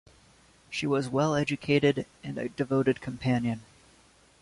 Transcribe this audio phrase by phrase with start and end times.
[0.71, 3.61] She was well-educated, and a devoted companion.